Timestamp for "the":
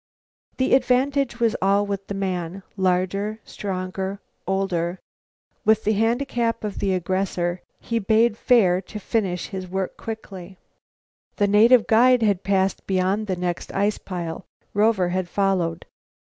0.57-0.73, 2.07-2.15, 5.83-5.93, 6.79-6.95, 11.35-11.47, 13.27-13.35